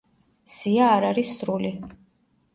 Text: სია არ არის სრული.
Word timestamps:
სია 0.53 0.87
არ 0.95 1.05
არის 1.11 1.35
სრული. 1.43 1.73